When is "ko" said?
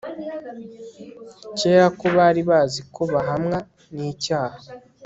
1.99-2.05, 2.93-3.01